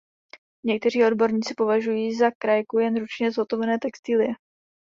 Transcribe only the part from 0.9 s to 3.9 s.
odborníci považují za krajku jen ručně zhotovené